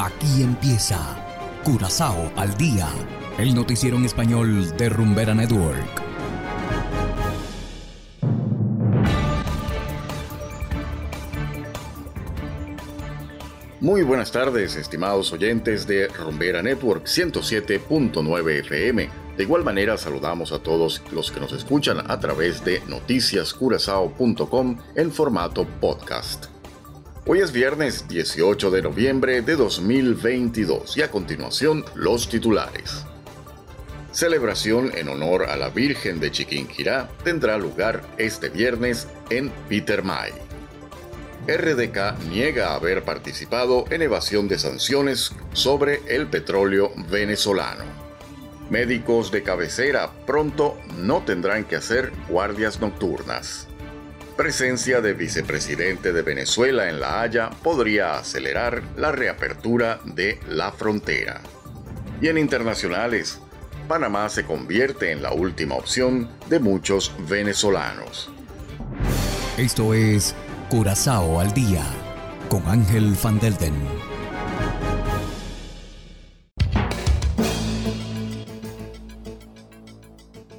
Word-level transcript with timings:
Aquí 0.00 0.42
empieza 0.42 0.98
Curazao 1.62 2.32
al 2.34 2.56
día, 2.56 2.88
el 3.36 3.54
noticiero 3.54 3.98
en 3.98 4.06
español 4.06 4.74
de 4.78 4.88
Rumbera 4.88 5.34
Network. 5.34 6.02
Muy 13.80 14.02
buenas 14.02 14.32
tardes, 14.32 14.76
estimados 14.76 15.34
oyentes 15.34 15.86
de 15.86 16.08
Rumbera 16.08 16.62
Network 16.62 17.04
107.9 17.04 18.60
FM. 18.60 19.10
De 19.36 19.42
igual 19.42 19.64
manera 19.64 19.98
saludamos 19.98 20.52
a 20.52 20.62
todos 20.62 21.02
los 21.12 21.30
que 21.30 21.40
nos 21.40 21.52
escuchan 21.52 22.10
a 22.10 22.18
través 22.18 22.64
de 22.64 22.80
noticiascurazao.com 22.88 24.78
en 24.94 25.12
formato 25.12 25.66
podcast. 25.78 26.59
Hoy 27.26 27.40
es 27.40 27.52
viernes 27.52 28.08
18 28.08 28.70
de 28.70 28.80
noviembre 28.80 29.42
de 29.42 29.54
2022 29.54 30.96
y 30.96 31.02
a 31.02 31.10
continuación 31.10 31.84
los 31.94 32.30
titulares. 32.30 33.04
Celebración 34.10 34.90
en 34.96 35.10
honor 35.10 35.44
a 35.44 35.56
la 35.56 35.68
Virgen 35.68 36.18
de 36.18 36.30
Chiquinquirá 36.30 37.10
tendrá 37.22 37.58
lugar 37.58 38.02
este 38.16 38.48
viernes 38.48 39.06
en 39.28 39.50
Peter 39.68 40.02
May. 40.02 40.32
RDK 41.46 42.18
niega 42.30 42.74
haber 42.74 43.04
participado 43.04 43.84
en 43.90 44.00
evasión 44.00 44.48
de 44.48 44.58
sanciones 44.58 45.32
sobre 45.52 46.00
el 46.08 46.26
petróleo 46.26 46.90
venezolano. 47.10 47.84
Médicos 48.70 49.30
de 49.30 49.42
cabecera 49.42 50.10
pronto 50.26 50.78
no 50.96 51.22
tendrán 51.22 51.64
que 51.64 51.76
hacer 51.76 52.12
guardias 52.30 52.80
nocturnas. 52.80 53.69
Presencia 54.40 55.02
de 55.02 55.12
vicepresidente 55.12 56.14
de 56.14 56.22
Venezuela 56.22 56.88
en 56.88 56.98
La 56.98 57.20
Haya 57.20 57.50
podría 57.62 58.14
acelerar 58.14 58.82
la 58.96 59.12
reapertura 59.12 60.00
de 60.06 60.40
la 60.48 60.72
frontera. 60.72 61.42
Y 62.22 62.28
en 62.28 62.38
internacionales, 62.38 63.38
Panamá 63.86 64.30
se 64.30 64.46
convierte 64.46 65.10
en 65.10 65.20
la 65.22 65.34
última 65.34 65.74
opción 65.74 66.30
de 66.48 66.58
muchos 66.58 67.14
venezolanos. 67.28 68.30
Esto 69.58 69.92
es 69.92 70.34
Curazao 70.70 71.38
al 71.38 71.52
día 71.52 71.84
con 72.48 72.66
Ángel 72.66 73.14
Van 73.22 73.38
Delden. 73.38 73.74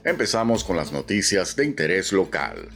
Empezamos 0.03 0.63
con 0.63 0.77
las 0.77 0.91
noticias 0.91 1.55
de 1.55 1.65
interés 1.65 2.13
local. 2.13 2.69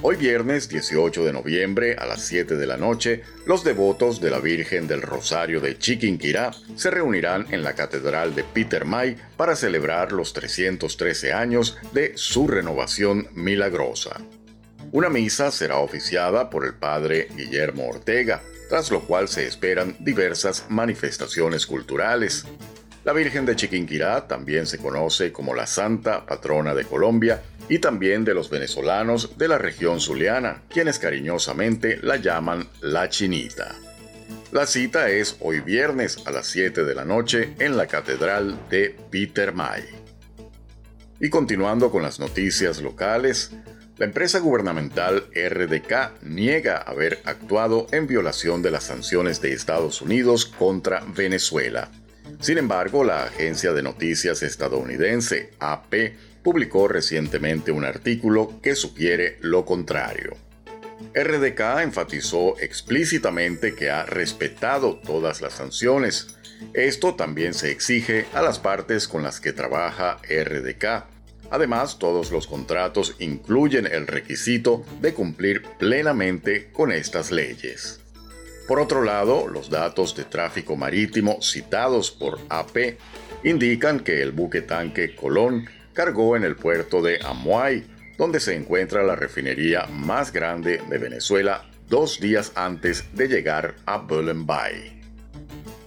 Hoy 0.00 0.14
viernes 0.14 0.68
18 0.68 1.24
de 1.24 1.32
noviembre 1.32 1.96
a 1.98 2.06
las 2.06 2.22
7 2.22 2.54
de 2.54 2.66
la 2.68 2.76
noche, 2.76 3.22
los 3.46 3.64
devotos 3.64 4.20
de 4.20 4.30
la 4.30 4.38
Virgen 4.38 4.86
del 4.86 5.02
Rosario 5.02 5.60
de 5.60 5.76
Chiquinquirá 5.76 6.52
se 6.76 6.92
reunirán 6.92 7.52
en 7.52 7.64
la 7.64 7.74
Catedral 7.74 8.32
de 8.36 8.44
Peter 8.44 8.84
May 8.84 9.16
para 9.36 9.56
celebrar 9.56 10.12
los 10.12 10.32
313 10.34 11.32
años 11.32 11.78
de 11.92 12.12
su 12.14 12.46
renovación 12.46 13.26
milagrosa. 13.34 14.20
Una 14.92 15.08
misa 15.08 15.50
será 15.50 15.78
oficiada 15.78 16.48
por 16.48 16.64
el 16.64 16.74
padre 16.74 17.26
Guillermo 17.34 17.88
Ortega, 17.88 18.40
tras 18.68 18.92
lo 18.92 19.04
cual 19.04 19.26
se 19.26 19.48
esperan 19.48 19.96
diversas 19.98 20.66
manifestaciones 20.68 21.66
culturales. 21.66 22.44
La 23.08 23.14
Virgen 23.14 23.46
de 23.46 23.56
Chiquinquirá 23.56 24.26
también 24.28 24.66
se 24.66 24.76
conoce 24.76 25.32
como 25.32 25.54
la 25.54 25.66
Santa 25.66 26.26
Patrona 26.26 26.74
de 26.74 26.84
Colombia 26.84 27.40
y 27.66 27.78
también 27.78 28.22
de 28.22 28.34
los 28.34 28.50
venezolanos 28.50 29.38
de 29.38 29.48
la 29.48 29.56
región 29.56 29.98
zuliana, 29.98 30.64
quienes 30.68 30.98
cariñosamente 30.98 32.00
la 32.02 32.16
llaman 32.16 32.68
la 32.82 33.08
Chinita. 33.08 33.74
La 34.52 34.66
cita 34.66 35.08
es 35.08 35.38
hoy 35.40 35.60
viernes 35.60 36.18
a 36.26 36.32
las 36.32 36.48
7 36.48 36.84
de 36.84 36.94
la 36.94 37.06
noche 37.06 37.54
en 37.60 37.78
la 37.78 37.86
Catedral 37.86 38.68
de 38.68 38.94
Peter 39.10 39.54
May. 39.54 39.84
Y 41.18 41.30
continuando 41.30 41.90
con 41.90 42.02
las 42.02 42.20
noticias 42.20 42.82
locales, 42.82 43.52
la 43.96 44.04
empresa 44.04 44.38
gubernamental 44.38 45.24
RDK 45.34 46.24
niega 46.24 46.76
haber 46.76 47.22
actuado 47.24 47.86
en 47.90 48.06
violación 48.06 48.60
de 48.60 48.70
las 48.70 48.84
sanciones 48.84 49.40
de 49.40 49.54
Estados 49.54 50.02
Unidos 50.02 50.44
contra 50.44 51.02
Venezuela. 51.16 51.90
Sin 52.40 52.58
embargo, 52.58 53.04
la 53.04 53.24
agencia 53.24 53.72
de 53.72 53.82
noticias 53.82 54.42
estadounidense 54.42 55.50
AP 55.58 55.94
publicó 56.42 56.88
recientemente 56.88 57.72
un 57.72 57.84
artículo 57.84 58.60
que 58.62 58.74
sugiere 58.74 59.38
lo 59.40 59.64
contrario. 59.64 60.36
RDK 61.14 61.82
enfatizó 61.82 62.58
explícitamente 62.58 63.74
que 63.74 63.90
ha 63.90 64.04
respetado 64.04 64.96
todas 64.96 65.40
las 65.40 65.54
sanciones. 65.54 66.36
Esto 66.74 67.14
también 67.14 67.54
se 67.54 67.70
exige 67.70 68.26
a 68.32 68.42
las 68.42 68.58
partes 68.58 69.08
con 69.08 69.22
las 69.22 69.40
que 69.40 69.52
trabaja 69.52 70.18
RDK 70.28 71.18
Además, 71.50 71.98
todos 71.98 72.30
los 72.30 72.46
contratos 72.46 73.14
incluyen 73.18 73.86
el 73.86 74.06
requisito 74.06 74.84
de 75.00 75.14
cumplir 75.14 75.62
plenamente 75.78 76.70
con 76.72 76.92
estas 76.92 77.30
leyes. 77.30 78.00
Por 78.68 78.80
otro 78.80 79.02
lado, 79.02 79.48
los 79.48 79.70
datos 79.70 80.14
de 80.14 80.24
tráfico 80.24 80.76
marítimo 80.76 81.40
citados 81.40 82.10
por 82.10 82.38
AP 82.50 82.98
indican 83.42 84.00
que 84.00 84.20
el 84.20 84.30
buque 84.30 84.60
tanque 84.60 85.16
Colón 85.16 85.66
cargó 85.94 86.36
en 86.36 86.44
el 86.44 86.54
puerto 86.54 87.00
de 87.00 87.18
Amuay, 87.24 87.86
donde 88.18 88.40
se 88.40 88.54
encuentra 88.54 89.02
la 89.02 89.16
refinería 89.16 89.86
más 89.86 90.34
grande 90.34 90.82
de 90.86 90.98
Venezuela, 90.98 91.64
dos 91.88 92.20
días 92.20 92.52
antes 92.56 93.04
de 93.14 93.28
llegar 93.28 93.74
a 93.86 93.96
Bullen 93.96 94.44
Bay. 94.44 95.00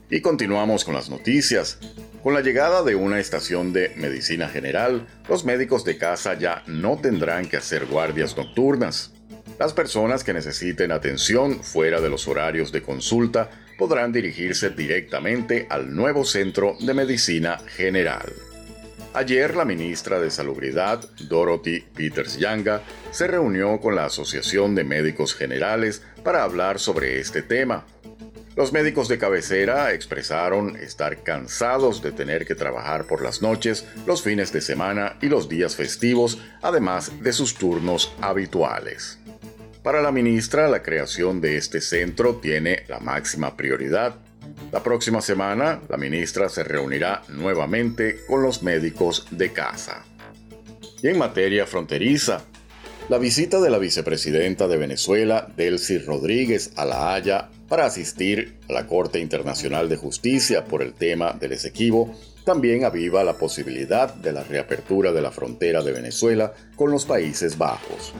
Y 0.09 0.21
continuamos 0.21 0.83
con 0.83 0.95
las 0.95 1.07
noticias. 1.07 1.77
Con 2.23 2.33
la 2.33 2.41
llegada 2.41 2.81
de 2.81 2.95
una 2.95 3.19
estación 3.19 3.73
de 3.73 3.93
medicina 3.95 4.49
general, 4.49 5.05
los 5.29 5.45
médicos 5.45 5.85
de 5.85 5.99
casa 5.99 6.33
ya 6.33 6.63
no 6.65 6.97
tendrán 6.99 7.47
que 7.47 7.57
hacer 7.57 7.85
guardias 7.85 8.35
nocturnas. 8.35 9.13
Las 9.59 9.73
personas 9.73 10.23
que 10.23 10.33
necesiten 10.33 10.91
atención 10.91 11.63
fuera 11.63 12.01
de 12.01 12.09
los 12.09 12.27
horarios 12.27 12.71
de 12.71 12.81
consulta 12.81 13.49
podrán 13.77 14.11
dirigirse 14.11 14.69
directamente 14.69 15.67
al 15.69 15.95
nuevo 15.95 16.25
centro 16.25 16.75
de 16.79 16.93
medicina 16.93 17.59
general. 17.75 18.31
Ayer 19.13 19.55
la 19.55 19.65
ministra 19.65 20.19
de 20.21 20.31
Salubridad, 20.31 21.03
Dorothy 21.27 21.81
Peters 21.81 22.37
Yanga, 22.37 22.81
se 23.11 23.27
reunió 23.27 23.79
con 23.81 23.95
la 23.95 24.05
Asociación 24.05 24.73
de 24.73 24.85
Médicos 24.85 25.35
Generales 25.35 26.01
para 26.23 26.43
hablar 26.43 26.79
sobre 26.79 27.19
este 27.19 27.41
tema. 27.41 27.85
Los 28.55 28.73
médicos 28.73 29.07
de 29.07 29.17
cabecera 29.17 29.93
expresaron 29.93 30.75
estar 30.75 31.23
cansados 31.23 32.01
de 32.01 32.11
tener 32.11 32.45
que 32.45 32.55
trabajar 32.55 33.05
por 33.05 33.21
las 33.21 33.41
noches, 33.41 33.85
los 34.05 34.21
fines 34.21 34.51
de 34.51 34.61
semana 34.61 35.17
y 35.21 35.27
los 35.27 35.47
días 35.47 35.75
festivos, 35.75 36.37
además 36.61 37.11
de 37.21 37.31
sus 37.31 37.55
turnos 37.55 38.13
habituales. 38.21 39.20
Para 39.83 40.03
la 40.03 40.11
ministra, 40.11 40.67
la 40.67 40.83
creación 40.83 41.41
de 41.41 41.57
este 41.57 41.81
centro 41.81 42.35
tiene 42.35 42.83
la 42.87 42.99
máxima 42.99 43.57
prioridad. 43.57 44.13
La 44.71 44.83
próxima 44.83 45.21
semana, 45.21 45.81
la 45.89 45.97
ministra 45.97 46.49
se 46.49 46.63
reunirá 46.63 47.23
nuevamente 47.29 48.23
con 48.27 48.43
los 48.43 48.61
médicos 48.61 49.25
de 49.31 49.51
casa. 49.51 50.05
Y 51.01 51.07
en 51.07 51.17
materia 51.17 51.65
fronteriza, 51.65 52.43
la 53.09 53.17
visita 53.17 53.59
de 53.59 53.71
la 53.71 53.79
vicepresidenta 53.79 54.67
de 54.67 54.77
Venezuela, 54.77 55.51
Delcy 55.57 55.97
Rodríguez, 55.97 56.73
a 56.75 56.85
La 56.85 57.15
Haya 57.15 57.49
para 57.67 57.85
asistir 57.85 58.59
a 58.69 58.73
la 58.73 58.85
Corte 58.85 59.19
Internacional 59.19 59.89
de 59.89 59.97
Justicia 59.97 60.63
por 60.63 60.83
el 60.83 60.93
tema 60.93 61.33
del 61.33 61.53
Esequibo, 61.53 62.15
también 62.45 62.85
aviva 62.85 63.23
la 63.23 63.33
posibilidad 63.33 64.13
de 64.13 64.31
la 64.31 64.43
reapertura 64.43 65.11
de 65.11 65.21
la 65.23 65.31
frontera 65.31 65.81
de 65.81 65.91
Venezuela 65.91 66.53
con 66.75 66.91
los 66.91 67.05
Países 67.05 67.57
Bajos. 67.57 68.13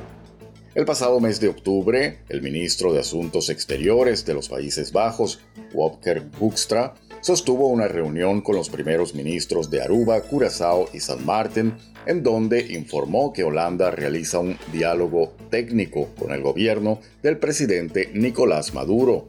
El 0.74 0.86
pasado 0.86 1.20
mes 1.20 1.42
de 1.42 1.50
octubre, 1.50 2.20
el 2.30 2.42
ministro 2.42 2.94
de 2.94 3.02
Asuntos 3.02 3.50
Exteriores 3.50 4.26
de 4.26 4.34
los 4.34 4.48
Países 4.48 4.94
Bajos, 4.94 5.42
Wopker 5.74 6.24
Hoekstra, 6.40 6.94
sostuvo 7.20 7.68
una 7.68 7.90
reunión 7.90 8.40
con 8.40 8.56
los 8.56 8.70
primeros 8.70 9.14
ministros 9.14 9.70
de 9.70 9.82
Aruba, 9.82 10.22
Curazao 10.22 10.88
y 10.94 11.02
San 11.02 11.26
Martín, 11.26 11.74
en 12.06 12.24
donde 12.24 12.74
informó 12.74 13.34
que 13.34 13.44
Holanda 13.44 13.92
realiza 13.92 14.40
un 14.40 14.58
diálogo 14.72 15.34
técnico 15.50 16.08
con 16.18 16.32
el 16.32 16.42
gobierno 16.42 17.02
del 17.22 17.38
presidente 17.38 18.10
Nicolás 18.14 18.74
Maduro, 18.74 19.28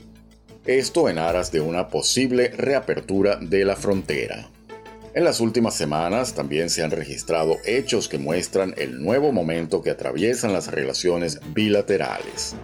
esto 0.64 1.08
en 1.08 1.18
aras 1.18 1.50
de 1.50 1.60
una 1.60 1.88
posible 1.88 2.50
reapertura 2.50 3.34
de 3.34 3.64
la 3.64 3.74
frontera. 3.74 4.48
En 5.14 5.24
las 5.24 5.40
últimas 5.40 5.74
semanas 5.74 6.32
también 6.32 6.70
se 6.70 6.82
han 6.82 6.90
registrado 6.90 7.58
hechos 7.66 8.08
que 8.08 8.16
muestran 8.16 8.74
el 8.78 9.02
nuevo 9.02 9.30
momento 9.30 9.82
que 9.82 9.90
atraviesan 9.90 10.54
las 10.54 10.68
relaciones 10.68 11.38
bilaterales. 11.52 12.54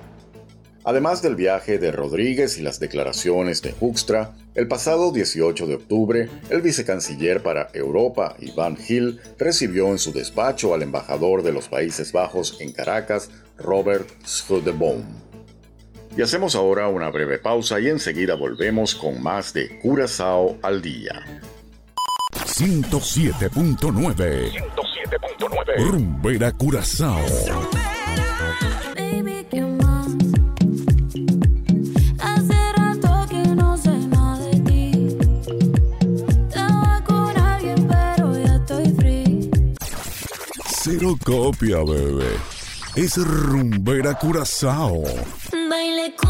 Además 0.82 1.20
del 1.20 1.36
viaje 1.36 1.78
de 1.78 1.92
Rodríguez 1.92 2.56
y 2.56 2.62
las 2.62 2.80
declaraciones 2.80 3.60
de 3.60 3.74
Hoekstra, 3.78 4.34
el 4.54 4.66
pasado 4.66 5.12
18 5.12 5.66
de 5.66 5.74
octubre, 5.74 6.30
el 6.48 6.62
vicecanciller 6.62 7.42
para 7.42 7.68
Europa, 7.74 8.34
Iván 8.40 8.78
Hill, 8.88 9.20
recibió 9.36 9.88
en 9.88 9.98
su 9.98 10.14
despacho 10.14 10.72
al 10.72 10.82
embajador 10.82 11.42
de 11.42 11.52
los 11.52 11.68
Países 11.68 12.12
Bajos 12.12 12.56
en 12.60 12.72
Caracas, 12.72 13.28
Robert 13.58 14.08
Schudeboom. 14.24 15.04
Y 16.16 16.22
hacemos 16.22 16.54
ahora 16.54 16.88
una 16.88 17.10
breve 17.10 17.38
pausa 17.38 17.78
y 17.78 17.88
enseguida 17.88 18.36
volvemos 18.36 18.94
con 18.94 19.22
más 19.22 19.52
de 19.52 19.78
Curazao 19.80 20.56
al 20.62 20.80
día. 20.80 21.22
107.9 22.58 24.50
107.9 24.50 25.90
Rumbera 25.90 26.50
Curazao. 26.50 27.20
Cero 40.82 41.16
copia, 41.24 41.76
bebé. 41.84 42.36
Es 42.96 43.16
rumbera 43.18 44.14
curazao. 44.14 45.04
Baile 45.70 46.12
con 46.16 46.27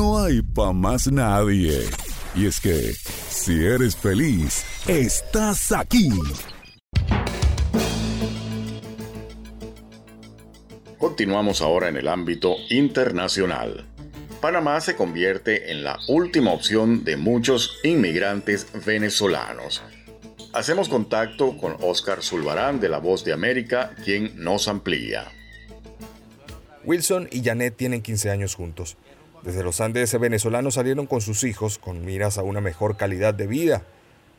No 0.00 0.18
hay 0.18 0.40
pa' 0.40 0.72
más 0.72 1.12
nadie. 1.12 1.78
Y 2.34 2.46
es 2.46 2.58
que, 2.58 2.94
si 3.28 3.62
eres 3.66 3.94
feliz, 3.94 4.64
estás 4.88 5.72
aquí. 5.72 6.08
Continuamos 10.96 11.60
ahora 11.60 11.90
en 11.90 11.98
el 11.98 12.08
ámbito 12.08 12.56
internacional. 12.70 13.86
Panamá 14.40 14.80
se 14.80 14.96
convierte 14.96 15.70
en 15.70 15.84
la 15.84 15.98
última 16.08 16.52
opción 16.54 17.04
de 17.04 17.18
muchos 17.18 17.76
inmigrantes 17.84 18.68
venezolanos. 18.86 19.82
Hacemos 20.54 20.88
contacto 20.88 21.58
con 21.58 21.76
Oscar 21.82 22.22
Zulbarán 22.22 22.80
de 22.80 22.88
La 22.88 23.00
Voz 23.00 23.22
de 23.22 23.34
América, 23.34 23.94
quien 24.02 24.32
nos 24.42 24.66
amplía. 24.66 25.30
Wilson 26.84 27.28
y 27.30 27.42
Janet 27.44 27.76
tienen 27.76 28.00
15 28.00 28.30
años 28.30 28.54
juntos. 28.54 28.96
Desde 29.42 29.62
los 29.62 29.80
Andes 29.80 30.18
venezolanos 30.18 30.74
salieron 30.74 31.06
con 31.06 31.20
sus 31.20 31.44
hijos 31.44 31.78
con 31.78 32.04
miras 32.04 32.38
a 32.38 32.42
una 32.42 32.60
mejor 32.60 32.96
calidad 32.96 33.34
de 33.34 33.46
vida, 33.46 33.82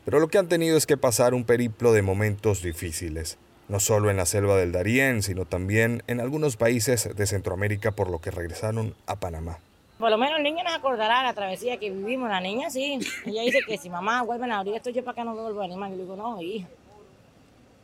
pero 0.04 0.20
lo 0.20 0.28
que 0.28 0.38
han 0.38 0.48
tenido 0.48 0.76
es 0.76 0.86
que 0.86 0.96
pasar 0.96 1.34
un 1.34 1.44
periplo 1.44 1.92
de 1.92 2.02
momentos 2.02 2.62
difíciles 2.62 3.38
no 3.68 3.80
solo 3.80 4.10
en 4.10 4.18
la 4.18 4.26
selva 4.26 4.56
del 4.56 4.70
Darién, 4.70 5.22
sino 5.22 5.46
también 5.46 6.02
en 6.06 6.20
algunos 6.20 6.56
países 6.56 7.16
de 7.16 7.26
Centroamérica, 7.26 7.92
por 7.92 8.10
lo 8.10 8.20
que 8.20 8.30
regresaron 8.30 8.94
a 9.06 9.16
Panamá. 9.16 9.58
Por 9.98 10.10
lo 10.10 10.18
menos 10.18 10.36
el 10.36 10.42
niño 10.42 10.62
nos 10.62 10.74
acordará 10.74 11.22
la 11.22 11.32
travesía 11.32 11.78
que 11.78 11.90
vivimos. 11.90 12.28
La 12.28 12.40
niña 12.40 12.68
sí. 12.68 12.98
Ella 13.24 13.42
dice 13.42 13.60
que 13.66 13.78
si 13.78 13.88
mamá 13.88 14.22
vuelven 14.22 14.52
a 14.52 14.58
abrir 14.58 14.74
esto, 14.74 14.90
yo 14.90 15.02
para 15.02 15.14
que 15.14 15.24
no 15.24 15.34
vuelvo 15.34 15.62
a 15.62 15.64
animar. 15.64 15.90
Yo 15.90 15.96
le 15.96 16.02
digo, 16.02 16.16
no, 16.16 16.42
hija. 16.42 16.66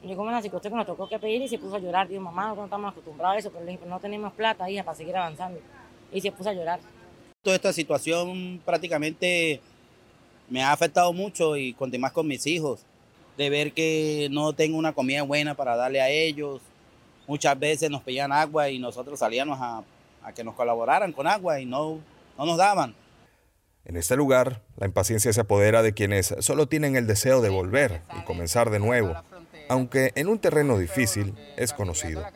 Yo 0.03 0.15
como 0.15 0.29
una 0.29 0.43
que 0.43 0.51
nos 0.51 0.87
tocó 0.87 1.09
que 1.09 1.19
pedir 1.19 1.41
y 1.43 1.49
se 1.49 1.59
puso 1.59 1.77
a 1.77 1.79
llorar. 1.79 2.07
Digo, 2.07 2.21
mamá, 2.21 2.55
no 2.55 2.65
estamos 2.65 2.93
acostumbrados 2.93 3.37
a 3.37 3.39
eso, 3.39 3.51
pero 3.51 3.65
le 3.65 3.73
dije, 3.73 3.87
no 3.87 3.99
tenemos 3.99 4.33
plata, 4.35 4.69
hija, 4.69 4.83
para 4.83 4.97
seguir 4.97 5.17
avanzando. 5.17 5.59
Y 6.13 6.21
se 6.21 6.33
puso 6.33 6.51
a 6.51 6.53
llorar. 6.53 6.81
Toda 7.43 7.55
esta 7.55 7.73
situación 7.73 8.61
prácticamente 8.65 9.61
me 10.51 10.63
ha 10.63 10.73
afectado 10.73 11.13
mucho 11.13 11.57
y 11.57 11.73
con 11.73 11.91
más 12.01 12.11
con 12.11 12.27
mis 12.27 12.47
hijos 12.49 12.81
de 13.37 13.49
ver 13.49 13.73
que 13.73 14.29
no 14.33 14.53
tengo 14.53 14.77
una 14.77 14.93
comida 14.93 15.23
buena 15.23 15.55
para 15.55 15.77
darle 15.77 16.01
a 16.01 16.09
ellos. 16.11 16.61
Muchas 17.29 17.57
veces 17.57 17.91
nos 17.91 18.03
pedían 18.03 18.33
agua 18.33 18.71
y 18.71 18.81
nosotros 18.81 19.21
salíamos 19.21 19.59
a, 19.61 19.85
que 20.35 20.43
nos 20.43 20.57
colaboraran 20.57 21.13
con 21.13 21.29
agua 21.29 21.61
y 21.61 21.65
no, 21.65 22.01
no 22.37 22.45
nos 22.45 22.59
daban. 22.59 22.95
En 23.85 23.97
este 23.97 24.17
lugar, 24.17 24.61
la 24.77 24.87
impaciencia 24.87 25.33
se 25.33 25.41
apodera 25.41 25.83
de 25.83 25.95
quienes 25.95 26.35
solo 26.41 26.67
tienen 26.67 26.97
el 26.97 27.07
deseo 27.07 27.41
de 27.41 27.51
volver 27.51 28.03
y 28.19 28.25
comenzar 28.25 28.71
de 28.71 28.81
nuevo, 28.81 29.15
aunque 29.69 30.11
en 30.17 30.29
un 30.29 30.41
terreno 30.41 30.77
difícil 30.77 31.35
es 31.57 31.73
conocido. 31.73 32.27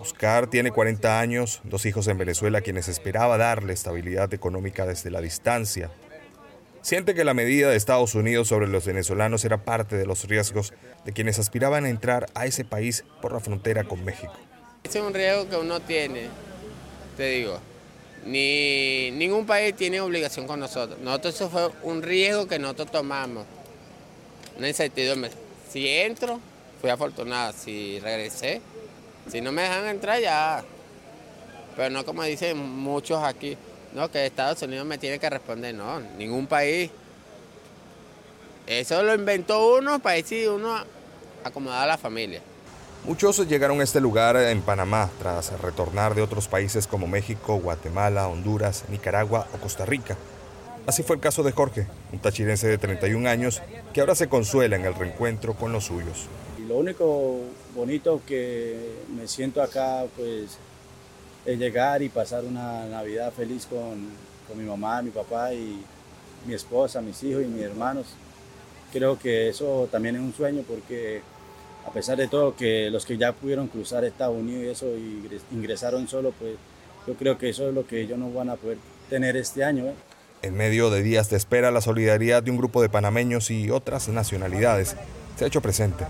Oscar 0.00 0.48
tiene 0.48 0.70
40 0.70 1.20
años, 1.20 1.60
dos 1.64 1.86
hijos 1.86 2.08
en 2.08 2.18
Venezuela 2.18 2.62
quienes 2.62 2.88
esperaba 2.88 3.36
darle 3.36 3.72
estabilidad 3.72 4.32
económica 4.34 4.86
desde 4.86 5.10
la 5.10 5.20
distancia 5.20 5.90
Siente 6.82 7.14
que 7.14 7.24
la 7.24 7.34
medida 7.34 7.68
de 7.68 7.76
Estados 7.76 8.14
Unidos 8.14 8.48
sobre 8.48 8.66
los 8.66 8.86
venezolanos 8.86 9.44
era 9.44 9.64
parte 9.64 9.96
de 9.96 10.06
los 10.06 10.24
riesgos 10.24 10.72
de 11.04 11.12
quienes 11.12 11.38
aspiraban 11.38 11.84
a 11.84 11.90
entrar 11.90 12.26
a 12.34 12.46
ese 12.46 12.64
país 12.64 13.04
por 13.20 13.32
la 13.32 13.40
frontera 13.40 13.84
con 13.84 14.02
México. 14.02 14.32
Es 14.84 14.96
un 14.96 15.12
riesgo 15.12 15.46
que 15.48 15.56
uno 15.56 15.80
tiene, 15.80 16.28
te 17.18 17.28
digo. 17.28 17.58
Ni 18.24 19.10
ningún 19.10 19.44
país 19.44 19.76
tiene 19.76 20.00
obligación 20.00 20.46
con 20.46 20.58
nosotros. 20.58 20.98
Nosotros 21.00 21.34
eso 21.34 21.50
fue 21.50 21.70
un 21.82 22.02
riesgo 22.02 22.48
que 22.48 22.58
nosotros 22.58 22.90
tomamos. 22.90 23.44
Una 24.56 24.68
incertidumbre. 24.68 25.30
Si 25.70 25.86
entro, 25.86 26.40
fui 26.80 26.88
afortunado. 26.88 27.52
Si 27.52 28.00
regresé, 28.00 28.62
si 29.30 29.40
no 29.40 29.52
me 29.52 29.62
dejan 29.62 29.86
entrar 29.86 30.20
ya. 30.20 30.64
Pero 31.76 31.90
no 31.90 32.04
como 32.04 32.22
dicen 32.24 32.58
muchos 32.58 33.22
aquí. 33.22 33.56
No, 33.92 34.10
que 34.10 34.26
Estados 34.26 34.62
Unidos 34.62 34.86
me 34.86 34.98
tiene 34.98 35.18
que 35.18 35.28
responder, 35.28 35.74
no, 35.74 36.00
ningún 36.00 36.46
país. 36.46 36.90
Eso 38.66 39.02
lo 39.02 39.14
inventó 39.14 39.76
uno 39.76 39.98
para 39.98 40.16
decir 40.16 40.48
uno 40.48 40.76
acomodar 41.42 41.84
a 41.84 41.86
la 41.86 41.98
familia. 41.98 42.40
Muchos 43.04 43.48
llegaron 43.48 43.80
a 43.80 43.84
este 43.84 44.00
lugar 44.00 44.36
en 44.36 44.60
Panamá 44.60 45.08
tras 45.18 45.58
retornar 45.60 46.14
de 46.14 46.22
otros 46.22 46.48
países 46.48 46.86
como 46.86 47.06
México, 47.06 47.56
Guatemala, 47.56 48.28
Honduras, 48.28 48.84
Nicaragua 48.90 49.46
o 49.54 49.56
Costa 49.58 49.86
Rica. 49.86 50.16
Así 50.86 51.02
fue 51.02 51.16
el 51.16 51.22
caso 51.22 51.42
de 51.42 51.52
Jorge, 51.52 51.86
un 52.12 52.18
tachirense 52.18 52.68
de 52.68 52.78
31 52.78 53.28
años 53.28 53.62
que 53.92 54.00
ahora 54.00 54.14
se 54.14 54.28
consuela 54.28 54.76
en 54.76 54.84
el 54.84 54.94
reencuentro 54.94 55.54
con 55.54 55.72
los 55.72 55.84
suyos. 55.84 56.26
Lo 56.68 56.76
único 56.76 57.40
bonito 57.74 58.20
que 58.26 58.76
me 59.14 59.26
siento 59.26 59.62
acá, 59.62 60.04
pues 60.16 60.58
llegar 61.46 62.02
y 62.02 62.08
pasar 62.08 62.44
una 62.44 62.86
Navidad 62.86 63.32
feliz 63.32 63.66
con, 63.66 64.08
con, 64.46 64.58
mi 64.58 64.64
mamá, 64.64 65.02
mi 65.02 65.10
papá 65.10 65.52
y 65.52 65.82
mi 66.46 66.54
esposa, 66.54 67.00
mis 67.00 67.22
hijos 67.22 67.42
y 67.42 67.46
mis 67.46 67.62
hermanos. 67.62 68.06
Creo 68.92 69.18
que 69.18 69.48
eso 69.48 69.88
también 69.90 70.16
es 70.16 70.22
un 70.22 70.32
sueño 70.32 70.62
porque 70.66 71.22
a 71.86 71.90
pesar 71.92 72.18
de 72.18 72.28
todo 72.28 72.54
que 72.56 72.90
los 72.90 73.06
que 73.06 73.16
ya 73.16 73.32
pudieron 73.32 73.68
cruzar 73.68 74.04
Estados 74.04 74.36
Unidos 74.36 74.62
y 74.62 74.68
eso 74.68 74.86
ingresaron 75.52 76.08
solo, 76.08 76.32
pues 76.38 76.56
yo 77.06 77.14
creo 77.14 77.38
que 77.38 77.48
eso 77.48 77.68
es 77.68 77.74
lo 77.74 77.86
que 77.86 78.00
ellos 78.02 78.18
no 78.18 78.30
van 78.32 78.50
a 78.50 78.56
poder 78.56 78.78
tener 79.08 79.36
este 79.36 79.64
año. 79.64 79.86
¿eh? 79.86 79.94
En 80.42 80.54
medio 80.54 80.90
de 80.90 81.02
días 81.02 81.30
de 81.30 81.36
espera, 81.36 81.70
la 81.70 81.80
solidaridad 81.80 82.42
de 82.42 82.50
un 82.50 82.56
grupo 82.56 82.82
de 82.82 82.88
panameños 82.88 83.50
y 83.50 83.70
otras 83.70 84.08
nacionalidades 84.08 84.96
se 85.36 85.44
ha 85.44 85.48
hecho 85.48 85.60
presente. 85.60 86.04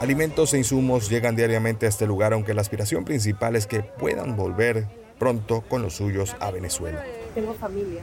Alimentos 0.00 0.54
e 0.54 0.56
insumos 0.56 1.10
llegan 1.10 1.36
diariamente 1.36 1.84
a 1.84 1.90
este 1.90 2.06
lugar, 2.06 2.32
aunque 2.32 2.54
la 2.54 2.62
aspiración 2.62 3.04
principal 3.04 3.54
es 3.54 3.66
que 3.66 3.82
puedan 3.82 4.34
volver 4.34 4.86
pronto 5.18 5.60
con 5.60 5.82
los 5.82 5.92
suyos 5.92 6.34
a 6.40 6.50
Venezuela. 6.50 7.04
Tengo 7.34 7.52
familia 7.52 8.00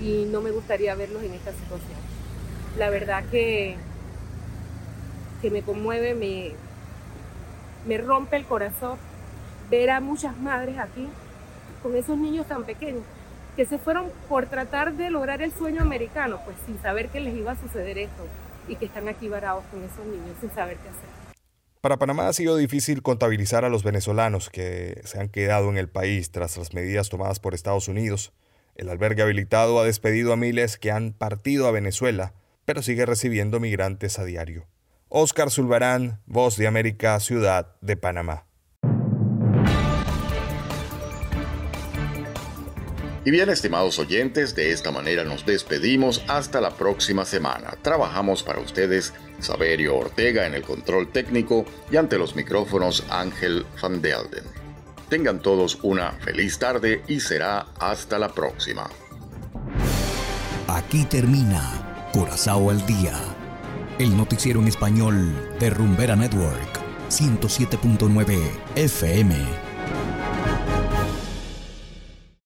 y 0.00 0.28
no 0.30 0.40
me 0.40 0.52
gustaría 0.52 0.94
verlos 0.94 1.24
en 1.24 1.34
esta 1.34 1.50
situación. 1.50 1.98
La 2.78 2.88
verdad 2.88 3.24
que, 3.32 3.74
que 5.42 5.50
me 5.50 5.62
conmueve, 5.62 6.14
me, 6.14 6.52
me 7.84 7.98
rompe 7.98 8.36
el 8.36 8.44
corazón 8.44 8.96
ver 9.72 9.90
a 9.90 9.98
muchas 9.98 10.38
madres 10.38 10.78
aquí 10.78 11.08
con 11.82 11.96
esos 11.96 12.16
niños 12.16 12.46
tan 12.46 12.62
pequeños 12.62 13.02
que 13.56 13.66
se 13.66 13.76
fueron 13.76 14.06
por 14.28 14.46
tratar 14.46 14.92
de 14.92 15.10
lograr 15.10 15.42
el 15.42 15.50
sueño 15.50 15.82
americano, 15.82 16.38
pues 16.44 16.56
sin 16.64 16.80
saber 16.80 17.08
que 17.08 17.18
les 17.18 17.34
iba 17.34 17.50
a 17.50 17.56
suceder 17.56 17.98
esto 17.98 18.22
y 18.68 18.76
que 18.76 18.86
están 18.86 19.08
aquí 19.08 19.28
varados 19.28 19.64
con 19.70 19.82
esos 19.82 20.04
niños 20.06 20.36
sin 20.40 20.50
saber 20.50 20.76
qué 20.78 20.88
hacer. 20.88 21.22
Para 21.80 21.98
Panamá 21.98 22.28
ha 22.28 22.32
sido 22.32 22.56
difícil 22.56 23.02
contabilizar 23.02 23.64
a 23.64 23.68
los 23.68 23.82
venezolanos 23.82 24.50
que 24.50 25.00
se 25.04 25.20
han 25.20 25.28
quedado 25.28 25.68
en 25.68 25.76
el 25.76 25.88
país 25.88 26.30
tras 26.30 26.56
las 26.56 26.74
medidas 26.74 27.08
tomadas 27.08 27.40
por 27.40 27.54
Estados 27.54 27.88
Unidos. 27.88 28.32
El 28.76 28.88
albergue 28.88 29.22
habilitado 29.22 29.80
ha 29.80 29.84
despedido 29.84 30.32
a 30.32 30.36
miles 30.36 30.78
que 30.78 30.92
han 30.92 31.12
partido 31.12 31.66
a 31.66 31.72
Venezuela, 31.72 32.34
pero 32.64 32.82
sigue 32.82 33.04
recibiendo 33.04 33.58
migrantes 33.58 34.20
a 34.20 34.24
diario. 34.24 34.66
Oscar 35.08 35.50
Zulbarán, 35.50 36.20
Voz 36.26 36.56
de 36.56 36.68
América, 36.68 37.18
Ciudad 37.18 37.74
de 37.80 37.96
Panamá. 37.96 38.46
Y 43.24 43.30
bien, 43.30 43.50
estimados 43.50 44.00
oyentes, 44.00 44.56
de 44.56 44.72
esta 44.72 44.90
manera 44.90 45.22
nos 45.22 45.46
despedimos 45.46 46.24
hasta 46.26 46.60
la 46.60 46.70
próxima 46.70 47.24
semana. 47.24 47.74
Trabajamos 47.80 48.42
para 48.42 48.58
ustedes 48.58 49.12
Saberio 49.38 49.96
Ortega 49.96 50.44
en 50.44 50.54
el 50.54 50.62
control 50.62 51.12
técnico 51.12 51.64
y 51.90 51.96
ante 51.96 52.18
los 52.18 52.34
micrófonos 52.34 53.04
Ángel 53.10 53.64
Van 53.80 54.02
Delden. 54.02 54.44
Tengan 55.08 55.40
todos 55.40 55.78
una 55.82 56.12
feliz 56.12 56.58
tarde 56.58 57.02
y 57.06 57.20
será 57.20 57.66
hasta 57.78 58.18
la 58.18 58.28
próxima. 58.28 58.90
Aquí 60.66 61.04
termina 61.04 62.10
Corazao 62.12 62.70
al 62.70 62.84
Día, 62.86 63.14
el 64.00 64.16
noticiero 64.16 64.58
en 64.60 64.66
español 64.66 65.32
de 65.60 65.70
Rumbera 65.70 66.16
Network, 66.16 66.80
107.9 67.08 68.36
FM. 68.74 69.71